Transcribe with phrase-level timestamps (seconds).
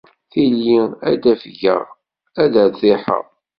[0.31, 0.79] Tili
[1.09, 1.83] ad afgeɣ,
[2.41, 3.25] ad rtiḥeɣ.